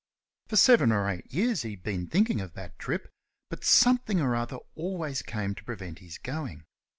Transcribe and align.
For 0.47 0.55
seven 0.55 0.91
or 0.91 1.07
eight 1.07 1.31
years 1.31 1.61
he 1.61 1.69
had 1.69 1.83
been 1.83 2.07
thinking 2.07 2.41
of 2.41 2.53
that 2.53 2.79
trip, 2.79 3.11
but 3.51 3.63
something 3.63 4.19
or 4.19 4.35
other 4.35 4.57
always 4.73 5.21
came 5.21 5.53
to 5.53 5.63
prevent 5.63 5.99
his 5.99 6.17
going. 6.17 6.65